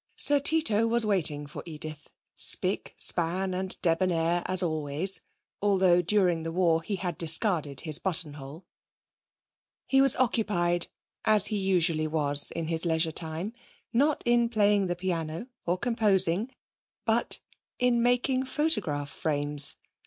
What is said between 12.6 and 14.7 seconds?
his leisure time, not in